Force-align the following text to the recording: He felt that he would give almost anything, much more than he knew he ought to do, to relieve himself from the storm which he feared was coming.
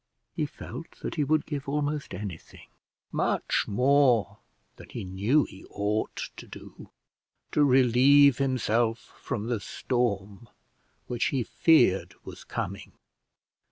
He 0.33 0.47
felt 0.47 0.89
that 1.03 1.13
he 1.13 1.23
would 1.23 1.45
give 1.45 1.69
almost 1.69 2.15
anything, 2.15 2.65
much 3.11 3.65
more 3.67 4.39
than 4.77 4.89
he 4.89 5.03
knew 5.03 5.43
he 5.43 5.63
ought 5.69 6.23
to 6.37 6.47
do, 6.47 6.89
to 7.51 7.63
relieve 7.63 8.39
himself 8.39 9.13
from 9.21 9.45
the 9.45 9.59
storm 9.59 10.49
which 11.05 11.25
he 11.25 11.43
feared 11.43 12.15
was 12.25 12.43
coming. 12.43 12.93